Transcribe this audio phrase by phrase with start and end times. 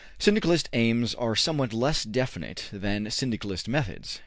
[0.17, 4.19] Syndicalist aims are somewhat less definite than Syndicalist methods.